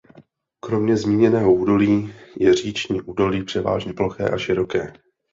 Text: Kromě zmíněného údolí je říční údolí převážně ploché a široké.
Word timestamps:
Kromě 0.59 0.97
zmíněného 0.97 1.53
údolí 1.53 2.13
je 2.39 2.53
říční 2.53 3.01
údolí 3.01 3.43
převážně 3.43 3.93
ploché 3.93 4.29
a 4.29 4.37
široké. 4.37 4.93